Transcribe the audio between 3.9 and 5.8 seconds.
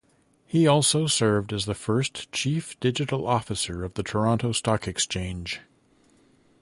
the Toronto Stock Exchange.